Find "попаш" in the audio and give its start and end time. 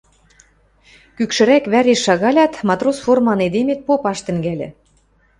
3.87-4.19